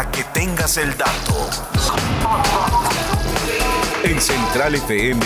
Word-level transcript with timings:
para 0.00 0.12
que 0.12 0.24
tengas 0.32 0.78
el 0.78 0.96
dato. 0.96 1.50
En 4.02 4.18
Central 4.18 4.74
FM, 4.74 5.20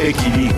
Equilibrio. 0.00 0.54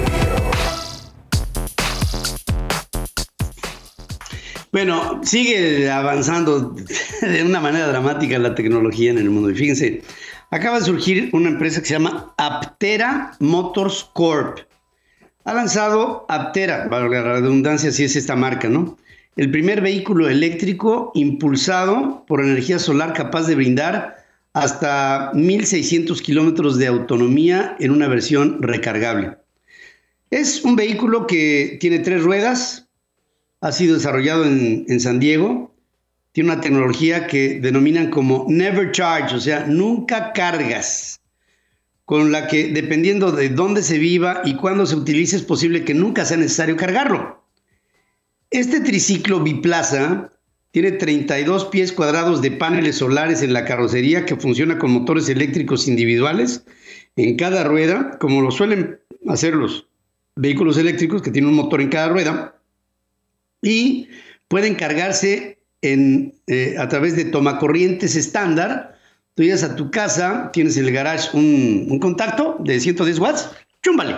Bueno, 4.72 5.22
sigue 5.22 5.90
avanzando 5.90 6.76
de 7.22 7.42
una 7.42 7.60
manera 7.60 7.87
dramática 7.87 8.38
la 8.38 8.54
tecnología 8.54 9.10
en 9.10 9.17
el 9.17 9.30
mundo. 9.30 9.51
Y 9.51 9.54
fíjense, 9.54 10.03
acaba 10.51 10.80
de 10.80 10.85
surgir 10.85 11.30
una 11.33 11.48
empresa 11.48 11.80
que 11.80 11.87
se 11.87 11.94
llama 11.94 12.35
Aptera 12.37 13.33
Motors 13.40 14.06
Corp. 14.12 14.58
Ha 15.46 15.54
lanzado 15.54 16.27
Aptera, 16.28 16.91
para 16.91 17.09
la 17.09 17.23
redundancia, 17.23 17.91
si 17.91 18.05
es 18.05 18.16
esta 18.16 18.37
marca, 18.37 18.69
¿no? 18.69 18.98
El 19.37 19.50
primer 19.50 19.82
vehículo 19.82 20.30
eléctrico 20.30 21.12
impulsado 21.14 22.24
por 22.27 22.42
energía 22.42 22.78
solar 22.78 23.12
capaz 23.12 23.46
de 23.46 23.54
brindar 23.54 24.16
hasta 24.54 25.30
1.600 25.34 26.22
kilómetros 26.22 26.78
de 26.78 26.86
autonomía 26.86 27.77
en 27.78 27.91
una 27.91 28.08
versión 28.08 28.62
recargable. 28.62 29.36
Es 30.30 30.64
un 30.64 30.74
vehículo 30.74 31.27
que 31.27 31.77
tiene 31.78 31.98
tres 31.98 32.22
ruedas, 32.22 32.88
ha 33.60 33.72
sido 33.72 33.96
desarrollado 33.96 34.46
en, 34.46 35.00
San 35.00 35.20
Diego. 35.20 35.74
Tiene 36.32 36.52
una 36.52 36.62
tecnología 36.62 37.27
que 37.27 37.60
denominan 37.60 38.08
como 38.08 38.46
never 38.48 38.91
charge, 38.92 39.36
o 39.36 39.41
sea, 39.41 39.66
nunca 39.66 40.32
cargas, 40.32 41.20
con 42.06 42.32
la 42.32 42.48
que 42.48 42.68
dependiendo 42.68 43.32
de 43.32 43.50
dónde 43.50 43.82
se 43.82 43.98
viva 43.98 44.41
y 44.46 44.55
cuándo 44.55 44.86
se 44.86 44.96
utilice 44.96 45.36
es 45.36 45.42
posible 45.42 45.84
que 45.84 45.92
nunca 45.92 46.24
sea 46.24 46.38
necesario 46.38 46.77
cargarlo. 46.77 47.45
Este 48.50 48.80
triciclo 48.80 49.41
biplaza 49.41 50.30
tiene 50.70 50.92
32 50.92 51.64
pies 51.66 51.92
cuadrados 51.92 52.42
de 52.42 52.50
paneles 52.52 52.97
solares 52.97 53.42
en 53.42 53.52
la 53.52 53.64
carrocería 53.64 54.25
que 54.25 54.36
funciona 54.36 54.78
con 54.78 54.92
motores 54.92 55.28
eléctricos 55.28 55.89
individuales 55.89 56.64
en 57.17 57.36
cada 57.36 57.64
rueda, 57.64 58.19
como 58.20 58.42
lo 58.42 58.50
suelen 58.50 59.00
hacer 59.27 59.55
los 59.55 59.86
vehículos 60.36 60.77
eléctricos 60.78 61.22
que 61.22 61.30
tienen 61.30 61.50
un 61.50 61.56
motor 61.56 61.80
en 61.80 61.89
cada 61.89 62.08
rueda 62.08 62.56
y 63.62 64.08
pueden 64.48 64.74
cargarse 64.74 65.58
eh, 65.83 66.77
a 66.78 66.89
través 66.89 67.17
de 67.17 67.24
tomacorrientes 67.24 68.14
estándar. 68.14 68.98
Tú 69.34 69.42
llegas 69.42 69.64
a 69.64 69.77
tu 69.77 69.91
casa, 69.91 70.50
tienes 70.52 70.77
en 70.77 70.86
el 70.86 70.92
garage 70.92 71.36
un, 71.36 71.98
contacto 72.00 72.56
de 72.61 72.78
110 72.78 73.19
watts, 73.19 73.50
chúmbale, 73.83 74.17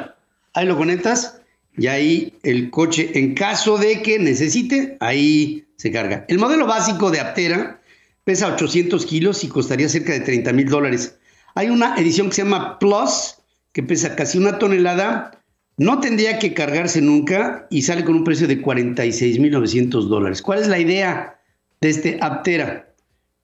ahí 0.55 0.67
lo 0.67 0.77
conectas 0.77 1.38
y 1.79 1.87
ahí 1.87 2.34
el 2.43 2.71
coche, 2.71 3.11
en 3.15 3.34
caso 3.34 3.79
de 3.79 4.03
que 4.03 4.19
necesite, 4.19 4.97
ahí 5.01 5.65
se 5.77 5.91
carga. 5.91 6.25
El 6.29 6.39
modelo 6.39 6.67
básico 6.67 7.11
de 7.11 7.21
Aptera 7.21 7.81
pesa 8.25 8.53
800 8.53 9.07
kilos 9.07 9.45
y 9.45 9.48
costaría 9.48 9.89
cerca 9.89 10.12
de 10.12 10.21
30 10.21 10.53
mil 10.53 10.69
dólares. 10.69 11.17
Hay 11.55 11.71
una 11.71 11.97
edición 11.97 12.29
que 12.29 12.34
se 12.34 12.43
llama 12.43 12.79
Plus, 12.79 13.37
que 13.73 13.83
pesa 13.83 14.17
casi 14.17 14.39
una 14.39 14.59
tonelada 14.59 15.39
no 15.79 16.01
tendría 16.01 16.41
que 16.41 16.55
cargarse 16.55 17.01
nunca 17.01 17.69
y 17.71 17.83
sale 17.83 18.05
con 18.05 18.17
un 18.17 18.25
precio 18.25 18.49
de 18.49 18.61
46.900 18.61 20.09
dólares. 20.09 20.43
¿Cuál 20.43 20.59
es 20.59 20.67
la 20.67 20.81
idea 20.81 21.41
de 21.81 21.89
este 21.89 22.19
Aptera? 22.21 22.93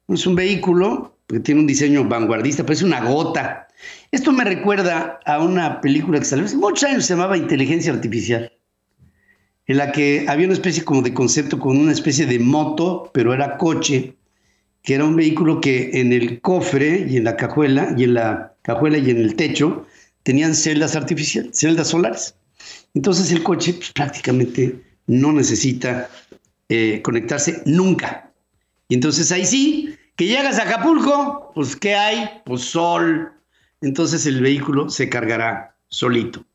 Es 0.09 0.27
un 0.27 0.35
vehículo 0.35 1.14
que 1.27 1.39
tiene 1.39 1.61
un 1.61 1.67
diseño 1.67 2.03
vanguardista, 2.05 2.65
parece 2.65 2.85
una 2.85 3.01
gota. 3.01 3.67
Esto 4.11 4.31
me 4.31 4.43
recuerda 4.43 5.19
a 5.25 5.41
una 5.41 5.81
película 5.81 6.19
que 6.19 6.25
salió 6.25 6.45
hace 6.45 6.57
muchos 6.57 6.89
años, 6.89 7.05
se 7.05 7.13
llamaba 7.13 7.37
Inteligencia 7.37 7.91
Artificial, 7.91 8.51
en 9.67 9.77
la 9.77 9.91
que 9.91 10.25
había 10.27 10.45
una 10.45 10.53
especie 10.53 10.83
como 10.83 11.01
de 11.01 11.13
concepto 11.13 11.59
con 11.59 11.77
una 11.77 11.91
especie 11.91 12.25
de 12.25 12.39
moto, 12.39 13.09
pero 13.13 13.33
era 13.33 13.57
coche, 13.57 14.15
que 14.83 14.93
era 14.93 15.05
un 15.05 15.15
vehículo 15.15 15.59
que 15.61 15.99
en 15.99 16.13
el 16.13 16.39
cofre 16.41 17.07
y 17.09 17.17
en 17.17 17.23
la 17.23 17.35
cajuela 17.35 17.95
y 17.97 18.03
en 18.03 18.13
la 18.13 18.53
cajuela 18.61 18.99
y 18.99 19.09
en 19.09 19.17
el 19.17 19.35
techo 19.35 19.85
tenían 20.23 20.55
celdas 20.55 20.95
artificiales, 20.95 21.57
celdas 21.57 21.87
solares. 21.87 22.35
Entonces 22.93 23.31
el 23.31 23.43
coche 23.43 23.73
pues, 23.73 23.91
prácticamente 23.91 24.79
no 25.07 25.33
necesita 25.33 26.09
eh, 26.69 27.01
conectarse 27.03 27.61
nunca. 27.65 28.31
Y 28.87 28.95
entonces 28.95 29.31
ahí 29.31 29.45
sí, 29.45 29.95
que 30.15 30.25
llegas 30.25 30.59
a 30.59 30.63
Acapulco, 30.63 31.51
pues 31.55 31.75
¿qué 31.75 31.95
hay? 31.95 32.29
Pues 32.45 32.61
sol. 32.61 33.31
Entonces 33.81 34.25
el 34.25 34.41
vehículo 34.41 34.89
se 34.89 35.09
cargará 35.09 35.77
solito. 35.87 36.45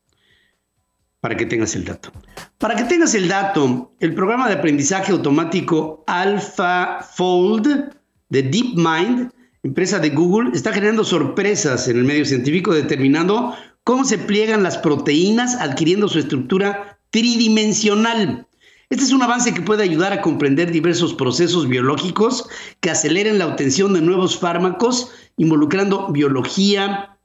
Para 1.19 1.37
que 1.37 1.45
tengas 1.45 1.75
el 1.75 1.85
dato. 1.85 2.11
Para 2.57 2.75
que 2.75 2.83
tengas 2.83 3.13
el 3.13 3.27
dato, 3.27 3.93
el 3.99 4.15
programa 4.15 4.47
de 4.47 4.55
aprendizaje 4.55 5.11
automático 5.11 6.03
AlphaFold 6.07 7.93
de 8.29 8.43
DeepMind 8.43 9.31
empresa 9.63 9.99
de 9.99 10.09
Google, 10.09 10.51
está 10.53 10.73
generando 10.73 11.03
sorpresas 11.03 11.87
en 11.87 11.97
el 11.97 12.03
medio 12.03 12.25
científico 12.25 12.73
determinando 12.73 13.55
cómo 13.83 14.03
se 14.05 14.17
pliegan 14.17 14.63
las 14.63 14.77
proteínas 14.77 15.55
adquiriendo 15.55 16.07
su 16.07 16.19
estructura 16.19 16.99
tridimensional. 17.11 18.47
Este 18.91 19.05
es 19.05 19.13
un 19.13 19.23
avance 19.23 19.53
que 19.53 19.61
puede 19.61 19.83
ayudar 19.83 20.11
a 20.11 20.21
comprender 20.21 20.69
diversos 20.69 21.13
procesos 21.13 21.65
biológicos 21.69 22.49
que 22.81 22.89
aceleren 22.89 23.39
la 23.39 23.47
obtención 23.47 23.93
de 23.93 24.01
nuevos 24.01 24.37
fármacos, 24.37 25.11
involucrando 25.37 26.09
biología, 26.09 27.17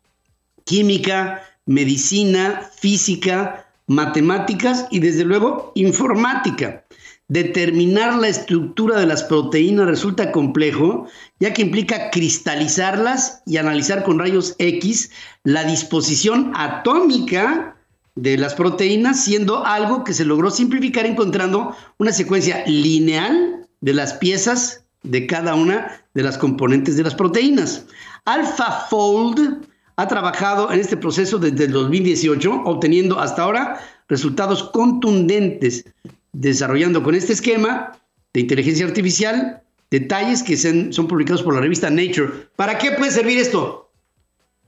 química, 0.65 1.43
medicina, 1.67 2.71
física, 2.79 3.67
matemáticas 3.89 4.87
y 4.93 5.01
desde 5.01 5.25
luego 5.25 5.73
informática. 5.75 6.85
Determinar 7.27 8.15
la 8.15 8.29
estructura 8.29 9.01
de 9.01 9.07
las 9.07 9.25
proteínas 9.25 9.89
resulta 9.89 10.31
complejo, 10.31 11.09
ya 11.41 11.53
que 11.53 11.63
implica 11.63 12.13
cristalizarlas 12.13 13.43
y 13.45 13.57
analizar 13.57 14.05
con 14.05 14.21
rayos 14.21 14.55
X 14.61 15.11
la 15.43 15.65
disposición 15.65 16.53
atómica 16.55 17.76
de 18.17 18.37
las 18.37 18.55
proteínas, 18.55 19.23
siendo 19.23 19.65
algo 19.65 20.03
que 20.03 20.15
se 20.15 20.25
logró 20.25 20.51
simplificar 20.51 21.07
encontrando 21.07 21.77
una 21.99 22.13
secuencia 22.13 22.65
lineal 22.67 23.67
de 23.81 23.95
las 23.95 24.15
piezas 24.15 24.85
de 25.03 25.27
cada 25.27 25.55
una 25.55 26.03
de 26.15 26.23
las 26.23 26.39
componentes 26.39 26.97
de 26.97 27.05
las 27.05 27.15
proteínas. 27.15 27.87
AlphaFold 28.25 29.67
ha 29.97 30.09
trabajado 30.09 30.73
en 30.73 30.81
este 30.81 30.97
proceso 30.97 31.39
desde 31.39 31.65
el 31.65 31.73
2018, 31.73 32.63
obteniendo 32.65 33.21
hasta 33.21 33.43
ahora 33.43 33.81
resultados 34.09 34.65
contundentes 34.65 35.85
desarrollando 36.33 37.03
con 37.03 37.15
este 37.15 37.33
esquema 37.33 37.93
de 38.33 38.41
inteligencia 38.41 38.87
artificial 38.87 39.63
detalles 39.91 40.43
que 40.43 40.57
son 40.57 41.09
publicados 41.09 41.43
por 41.43 41.55
la 41.55 41.61
revista 41.61 41.91
Nature. 41.91 42.49
¿Para 42.57 42.79
qué 42.79 42.93
puede 42.93 43.11
servir 43.11 43.39
esto? 43.39 43.91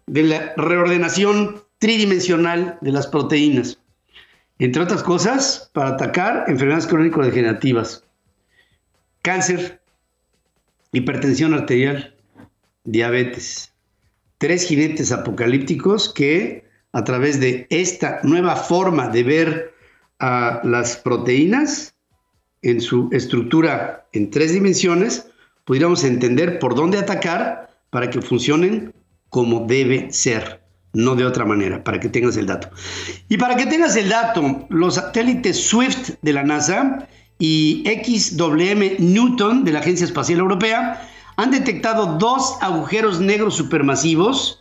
De 0.07 0.23
la 0.23 0.55
reordenación 0.57 1.63
tridimensional 1.79 2.79
de 2.81 2.93
las 2.93 3.07
proteínas. 3.07 3.79
Entre 4.59 4.83
otras 4.83 5.03
cosas, 5.03 5.71
para 5.73 5.91
atacar 5.91 6.45
enfermedades 6.49 6.87
crónico-degenerativas, 6.87 8.05
cáncer, 9.23 9.81
hipertensión 10.93 11.55
arterial, 11.55 12.15
diabetes. 12.85 13.73
Tres 14.39 14.67
jinetes 14.67 15.13
apocalípticos 15.13 16.13
que 16.13 16.65
a 16.93 17.05
través 17.05 17.39
de 17.39 17.67
esta 17.71 18.21
nueva 18.23 18.57
forma 18.57 19.09
de 19.09 19.23
ver 19.23 19.75
a 20.19 20.61
las 20.65 20.97
proteínas 20.97 21.95
en 22.63 22.81
su 22.81 23.09
estructura 23.13 24.07
en 24.13 24.31
tres 24.31 24.53
dimensiones, 24.53 25.31
pudiéramos 25.65 26.03
entender 26.03 26.59
por 26.59 26.75
dónde 26.75 26.99
atacar 26.99 27.71
para 27.91 28.11
que 28.11 28.21
funcionen 28.21 28.93
como 29.29 29.67
debe 29.67 30.11
ser, 30.11 30.61
no 30.99 31.15
de 31.15 31.25
otra 31.25 31.45
manera, 31.45 31.85
para 31.85 32.01
que 32.01 32.09
tengas 32.09 32.37
el 32.37 32.47
dato. 32.47 32.71
Y 33.29 33.37
para 33.37 33.55
que 33.55 33.67
tengas 33.67 33.95
el 33.95 34.09
dato, 34.09 34.67
los 34.69 34.97
satélites 34.97 35.69
SWIFT 35.69 36.17
de 36.23 36.33
la 36.33 36.43
NASA 36.43 37.07
y 37.39 37.85
XWM 37.87 38.97
Newton 38.99 39.65
de 39.65 39.73
la 39.73 39.79
Agencia 39.79 40.05
Espacial 40.05 40.41
Europea 40.41 41.09
han 41.37 41.53
detectado 41.53 42.19
dos 42.19 42.57
agujeros 42.61 43.21
negros 43.21 43.55
supermasivos 43.55 44.61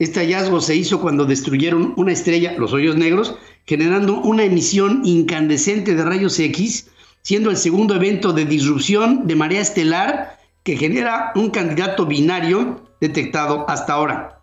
Este 0.02 0.19
hallazgo 0.19 0.60
se 0.60 0.75
hizo 0.75 1.00
cuando 1.00 1.26
destruyeron 1.26 1.94
una 1.96 2.10
estrella, 2.10 2.56
los 2.58 2.72
hoyos 2.72 2.96
negros, 2.96 3.37
generando 3.66 4.20
una 4.20 4.43
emisión 4.43 5.02
incandescente 5.04 5.94
de 5.94 6.04
rayos 6.04 6.40
X, 6.40 6.88
siendo 7.22 7.50
el 7.50 7.56
segundo 7.56 7.94
evento 7.94 8.32
de 8.32 8.44
disrupción 8.44 9.28
de 9.28 9.37
marea 9.37 9.60
estelar 9.60 10.40
que 10.64 10.76
genera 10.76 11.31
un 11.37 11.50
candidato 11.50 12.04
binario 12.04 12.82
detectado 13.00 13.64
hasta 13.69 13.93
ahora. 13.93 14.40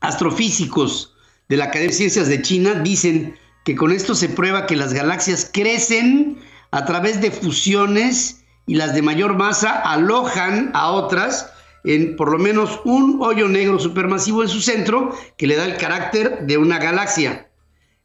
Astrofísicos 0.00 1.16
de 1.50 1.58
la 1.58 1.64
Academia 1.64 1.90
de 1.90 1.96
Ciencias 1.96 2.28
de 2.28 2.40
China 2.40 2.72
dicen 2.82 3.36
que 3.66 3.76
con 3.76 3.92
esto 3.92 4.14
se 4.14 4.30
prueba 4.30 4.64
que 4.64 4.76
las 4.76 4.94
galaxias 4.94 5.50
crecen 5.52 6.38
a 6.70 6.86
través 6.86 7.20
de 7.20 7.30
fusiones 7.30 8.42
y 8.66 8.76
las 8.76 8.94
de 8.94 9.02
mayor 9.02 9.36
masa 9.36 9.72
alojan 9.82 10.70
a 10.72 10.92
otras 10.92 11.52
en 11.84 12.16
por 12.16 12.30
lo 12.30 12.38
menos 12.38 12.80
un 12.84 13.18
hoyo 13.20 13.48
negro 13.48 13.78
supermasivo 13.78 14.42
en 14.42 14.48
su 14.48 14.60
centro 14.60 15.16
que 15.36 15.46
le 15.46 15.56
da 15.56 15.64
el 15.64 15.76
carácter 15.76 16.46
de 16.46 16.58
una 16.58 16.78
galaxia. 16.78 17.48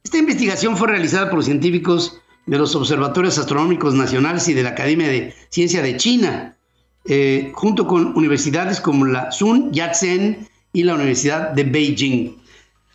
Esta 0.02 0.18
investigación 0.18 0.76
fue 0.76 0.88
realizada 0.88 1.30
por 1.30 1.44
científicos 1.44 2.20
de 2.46 2.58
los 2.58 2.74
Observatorios 2.74 3.38
Astronómicos 3.38 3.94
Nacionales 3.94 4.48
y 4.48 4.54
de 4.54 4.62
la 4.62 4.70
Academia 4.70 5.08
de 5.08 5.34
Ciencia 5.50 5.82
de 5.82 5.96
China, 5.96 6.56
eh, 7.04 7.52
junto 7.54 7.86
con 7.86 8.16
universidades 8.16 8.80
como 8.80 9.04
la 9.04 9.30
Sun 9.32 9.70
Yat-sen 9.72 10.48
y 10.72 10.82
la 10.84 10.94
Universidad 10.94 11.50
de 11.50 11.64
Beijing. 11.64 12.36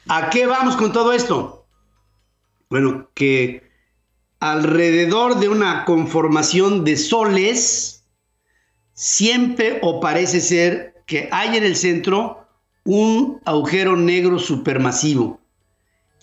¿A 0.07 0.29
qué 0.29 0.45
vamos 0.47 0.75
con 0.75 0.91
todo 0.91 1.13
esto? 1.13 1.65
Bueno, 2.69 3.09
que 3.13 3.63
alrededor 4.39 5.39
de 5.39 5.47
una 5.47 5.85
conformación 5.85 6.83
de 6.83 6.97
soles, 6.97 8.02
siempre 8.93 9.79
o 9.81 9.99
parece 9.99 10.41
ser 10.41 11.03
que 11.05 11.29
hay 11.31 11.57
en 11.57 11.63
el 11.63 11.75
centro 11.75 12.47
un 12.85 13.41
agujero 13.45 13.95
negro 13.95 14.39
supermasivo 14.39 15.39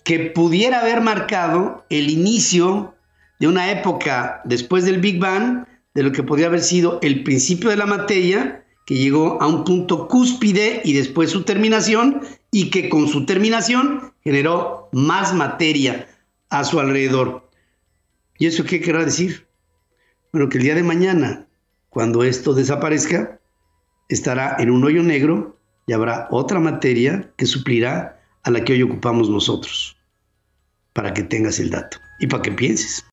que 0.03 0.19
pudiera 0.19 0.81
haber 0.81 1.01
marcado 1.01 1.85
el 1.89 2.09
inicio 2.09 2.95
de 3.39 3.47
una 3.47 3.71
época 3.71 4.41
después 4.45 4.85
del 4.85 4.99
Big 4.99 5.19
Bang, 5.19 5.65
de 5.93 6.03
lo 6.03 6.11
que 6.11 6.23
podría 6.23 6.47
haber 6.47 6.61
sido 6.61 6.99
el 7.01 7.23
principio 7.23 7.69
de 7.69 7.77
la 7.77 7.85
materia, 7.85 8.65
que 8.85 8.95
llegó 8.95 9.41
a 9.41 9.47
un 9.47 9.63
punto 9.63 10.07
cúspide 10.07 10.81
y 10.83 10.93
después 10.93 11.29
su 11.29 11.43
terminación, 11.43 12.21
y 12.51 12.69
que 12.69 12.89
con 12.89 13.07
su 13.07 13.25
terminación 13.25 14.13
generó 14.23 14.89
más 14.91 15.33
materia 15.33 16.07
a 16.49 16.63
su 16.63 16.79
alrededor. 16.79 17.49
¿Y 18.37 18.47
eso 18.47 18.63
qué 18.63 18.81
querrá 18.81 19.05
decir? 19.05 19.47
Bueno, 20.31 20.49
que 20.49 20.57
el 20.57 20.63
día 20.63 20.75
de 20.75 20.83
mañana, 20.83 21.47
cuando 21.91 22.23
esto 22.23 22.53
desaparezca, 22.53 23.37
estará 24.07 24.55
en 24.59 24.71
un 24.71 24.85
hoyo 24.85 25.03
negro 25.03 25.59
y 25.85 25.91
habrá 25.91 26.29
otra 26.31 26.57
materia 26.57 27.33
que 27.35 27.45
suplirá 27.45 28.17
a 28.43 28.49
la 28.49 28.63
que 28.63 28.71
hoy 28.73 28.81
ocupamos 28.81 29.29
nosotros. 29.29 29.97
Para 30.93 31.13
que 31.13 31.23
tengas 31.23 31.59
el 31.59 31.69
dato 31.69 31.97
y 32.19 32.27
para 32.27 32.43
que 32.43 32.53
pienses. 32.53 33.05